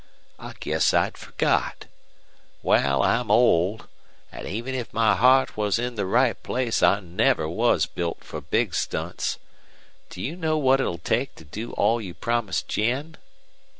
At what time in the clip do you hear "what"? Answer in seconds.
10.57-10.79